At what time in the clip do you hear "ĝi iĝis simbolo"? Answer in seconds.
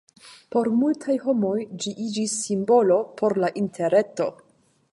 1.83-2.99